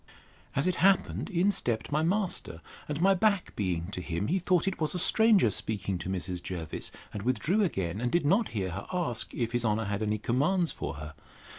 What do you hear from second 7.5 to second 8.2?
again: and